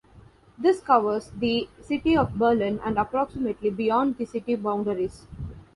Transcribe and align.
This 0.57 0.81
covers 0.81 1.29
the 1.29 1.69
city 1.79 2.17
of 2.17 2.33
Berlin 2.33 2.79
and 2.83 2.97
approximately 2.97 3.69
beyond 3.69 4.17
the 4.17 4.25
city 4.25 4.55
boundaries. 4.55 5.27